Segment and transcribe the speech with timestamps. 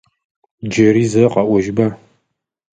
[0.67, 1.87] Джыри зэ къэӏожьба?